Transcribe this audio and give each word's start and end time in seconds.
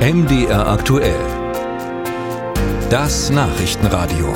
MDR 0.00 0.66
aktuell. 0.66 1.20
Das 2.88 3.28
Nachrichtenradio. 3.28 4.32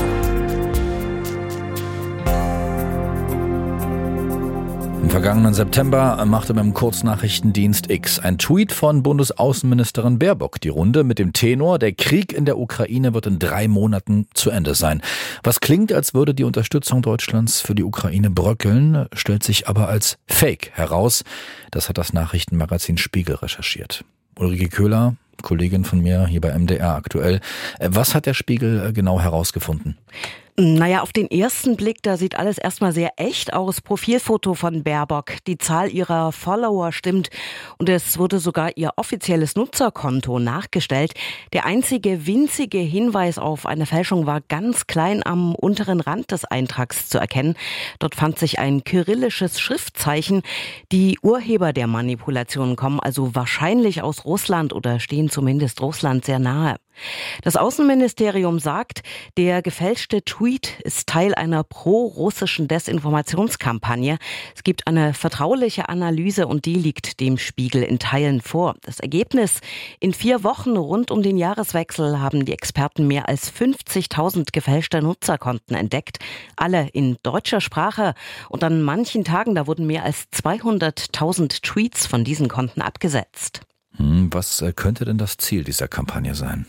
Im 5.01 5.09
vergangenen 5.09 5.55
September 5.55 6.23
machte 6.27 6.53
beim 6.53 6.75
Kurznachrichtendienst 6.75 7.91
X 7.91 8.19
ein 8.19 8.37
Tweet 8.37 8.73
von 8.73 9.03
Bundesaußenministerin 9.03 10.19
Baerbock 10.19 10.61
die 10.61 10.69
Runde 10.69 11.03
mit 11.03 11.19
dem 11.19 11.33
Tenor, 11.33 11.79
der 11.79 11.93
Krieg 11.93 12.35
in 12.35 12.45
der 12.45 12.59
Ukraine 12.59 13.15
wird 13.15 13.25
in 13.25 13.39
drei 13.39 13.67
Monaten 13.67 14.27
zu 14.35 14.51
Ende 14.51 14.75
sein. 14.75 15.01
Was 15.43 15.61
klingt, 15.61 15.95
als 15.95 16.13
würde 16.13 16.35
die 16.35 16.45
Unterstützung 16.45 17.01
Deutschlands 17.01 17.63
für 17.63 17.75
die 17.75 17.85
Ukraine 17.85 18.29
bröckeln, 18.29 19.07
stellt 19.15 19.43
sich 19.43 19.67
aber 19.67 19.89
als 19.89 20.19
Fake 20.27 20.73
heraus. 20.75 21.25
Das 21.71 21.89
hat 21.89 21.97
das 21.97 22.13
Nachrichtenmagazin 22.13 22.99
Spiegel 22.99 23.37
recherchiert. 23.37 24.05
Ulrike 24.37 24.69
Köhler, 24.69 25.15
Kollegin 25.43 25.85
von 25.85 26.01
mir 26.01 26.27
hier 26.27 26.41
bei 26.41 26.57
MDR 26.57 26.95
aktuell. 26.95 27.41
Äh, 27.79 27.89
was 27.93 28.15
hat 28.15 28.27
der 28.27 28.35
Spiegel 28.35 28.89
äh, 28.89 28.93
genau 28.93 29.21
herausgefunden? 29.21 29.97
Naja, 30.57 31.03
auf 31.03 31.13
den 31.13 31.29
ersten 31.29 31.75
Blick, 31.75 32.01
da 32.05 32.17
sieht 32.17 32.39
alles 32.39 32.59
erstmal 32.59 32.93
sehr 32.93 33.11
echt 33.17 33.53
aus. 33.53 33.81
Profilfoto 33.81 34.55
von 34.55 34.85
Baerbock. 34.85 35.33
Die 35.49 35.59
Zahl 35.59 35.93
ihrer 35.93 36.31
Follower 36.31 36.93
stimmt 36.93 37.31
und 37.77 37.89
es 37.89 38.21
wurde 38.21 38.39
sogar 38.39 38.77
ihr 38.77 38.93
offizielles 38.95 39.57
Nutzerkonto 39.57 40.39
nachgestellt. 40.39 41.15
Der 41.53 41.67
einzige 41.67 42.29
winzige 42.29 42.79
Hinweis 42.79 43.37
auf 43.37 43.67
eine 43.67 43.85
Fälschung 43.85 44.27
war 44.27 44.43
ganz 44.43 44.87
klein 44.87 45.27
am 45.27 45.57
unteren 45.57 45.99
Rand 45.99 46.31
des 46.31 46.45
Eintrags 46.45 47.09
zu 47.09 47.19
erkennen. 47.19 47.57
Dort 47.99 48.15
fand 48.15 48.39
sich 48.39 48.61
ein 48.61 48.85
kyrillisches 48.85 49.59
Schriftzeichen. 49.59 50.43
Die 50.93 51.19
Urheber 51.21 51.73
der 51.73 51.89
Manipulation 51.89 52.77
kommen 52.77 53.01
also 53.01 53.35
wahrscheinlich 53.35 54.03
aus 54.03 54.25
Russland 54.25 54.73
oder 54.73 55.01
stehen 55.01 55.31
zumindest 55.31 55.81
Russland 55.81 56.25
sehr 56.25 56.39
nahe. 56.39 56.77
Das 57.43 57.57
Außenministerium 57.57 58.59
sagt, 58.59 59.03
der 59.37 59.63
gefälschte 59.63 60.23
Tweet 60.25 60.81
ist 60.85 61.09
Teil 61.09 61.35
einer 61.35 61.65
pro-russischen 61.65 62.69
Desinformationskampagne. 62.69 64.19
Es 64.55 64.65
gibt 64.65 64.87
eine 64.87 65.15
vertrauliche 65.15 65.89
Analyse 65.89 66.47
und 66.47 66.65
die 66.65 66.75
liegt 66.75 67.21
dem 67.21 67.39
Spiegel 67.39 67.83
in 67.83 67.99
Teilen 67.99 68.41
vor. 68.41 68.77
Das 68.83 69.01
Ergebnis? 69.01 69.61
In 70.01 70.15
vier 70.15 70.45
Wochen 70.45 70.77
rund 70.77 71.11
um 71.11 71.23
den 71.23 71.37
Jahreswechsel 71.37 72.21
haben 72.21 72.45
die 72.45 72.53
Experten 72.53 73.07
mehr 73.07 73.29
als 73.29 73.53
50.000 73.53 74.53
gefälschte 74.53 75.03
Nutzerkonten 75.03 75.77
entdeckt. 75.77 76.19
Alle 76.57 76.89
in 76.93 77.17
deutscher 77.23 77.61
Sprache. 77.61 78.15
Und 78.49 78.65
an 78.65 78.83
manchen 78.83 79.25
Tagen, 79.25 79.55
da 79.55 79.67
wurden 79.67 79.87
mehr 79.87 80.05
als 80.05 80.27
200.000 80.33 81.63
Tweets 81.63 82.07
von 82.07 82.25
diesen 82.25 82.49
Konten 82.49 82.83
abgesetzt. 82.83 83.63
Hm, 83.97 84.33
was 84.33 84.61
äh, 84.63 84.73
könnte 84.73 85.05
denn 85.05 85.19
das 85.19 85.37
Ziel 85.37 85.65
dieser 85.65 85.89
Kampagne 85.89 86.35
sein? 86.35 86.67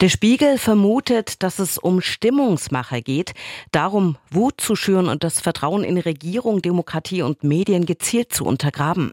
Der 0.00 0.08
Spiegel 0.08 0.58
vermutet, 0.58 1.42
dass 1.44 1.60
es 1.60 1.78
um 1.78 2.00
Stimmungsmache 2.00 3.00
geht, 3.00 3.32
darum 3.70 4.16
Wut 4.28 4.60
zu 4.60 4.74
schüren 4.74 5.08
und 5.08 5.22
das 5.22 5.40
Vertrauen 5.40 5.84
in 5.84 5.98
Regierung, 5.98 6.60
Demokratie 6.60 7.22
und 7.22 7.44
Medien 7.44 7.86
gezielt 7.86 8.32
zu 8.32 8.44
untergraben. 8.44 9.12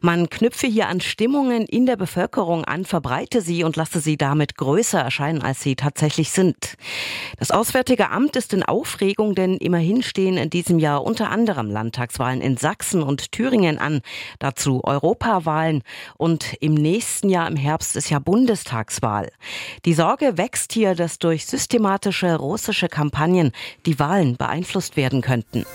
Man 0.00 0.30
knüpfe 0.30 0.66
hier 0.66 0.88
an 0.88 1.00
Stimmungen 1.00 1.66
in 1.66 1.86
der 1.86 1.96
Bevölkerung 1.96 2.64
an, 2.64 2.84
verbreite 2.84 3.40
sie 3.42 3.64
und 3.64 3.76
lasse 3.76 4.00
sie 4.00 4.16
damit 4.16 4.56
größer 4.56 5.00
erscheinen, 5.00 5.42
als 5.42 5.60
sie 5.60 5.76
tatsächlich 5.76 6.30
sind. 6.30 6.76
Das 7.38 7.50
Auswärtige 7.50 8.10
Amt 8.10 8.36
ist 8.36 8.52
in 8.52 8.62
Aufregung, 8.62 9.34
denn 9.34 9.58
immerhin 9.58 10.02
stehen 10.02 10.36
in 10.36 10.50
diesem 10.50 10.78
Jahr 10.78 11.04
unter 11.04 11.30
anderem 11.30 11.70
Landtagswahlen 11.70 12.40
in 12.40 12.56
Sachsen 12.56 13.02
und 13.02 13.30
Thüringen 13.30 13.78
an, 13.78 14.00
dazu 14.38 14.82
Europawahlen 14.84 15.82
und 16.16 16.54
im 16.60 16.74
nächsten 16.74 17.28
Jahr 17.28 17.46
im 17.46 17.56
Herbst 17.56 17.94
ist 17.94 18.10
ja 18.10 18.18
Bundestagswahl. 18.18 19.30
Die 19.84 19.94
Sorge 19.94 20.23
Sorge 20.24 20.38
wächst 20.38 20.72
hier, 20.72 20.94
dass 20.94 21.18
durch 21.18 21.44
systematische 21.44 22.36
russische 22.36 22.88
Kampagnen 22.88 23.52
die 23.84 23.98
Wahlen 23.98 24.36
beeinflusst 24.36 24.96
werden 24.96 25.20
könnten. 25.20 25.66